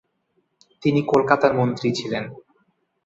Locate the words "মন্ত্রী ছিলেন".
1.59-2.23